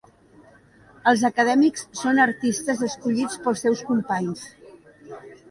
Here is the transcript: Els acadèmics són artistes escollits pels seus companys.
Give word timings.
Els 1.11 1.25
acadèmics 1.29 1.83
són 1.99 2.21
artistes 2.23 2.81
escollits 2.89 3.39
pels 3.45 3.63
seus 3.67 3.85
companys. 3.93 4.45